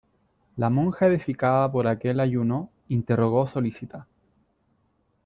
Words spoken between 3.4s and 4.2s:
solícita: